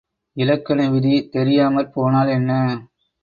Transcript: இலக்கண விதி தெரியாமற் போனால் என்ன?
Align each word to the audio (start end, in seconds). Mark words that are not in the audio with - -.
இலக்கண 0.37 0.79
விதி 0.89 1.13
தெரியாமற் 1.31 1.91
போனால் 1.93 2.29
என்ன? 2.29 2.51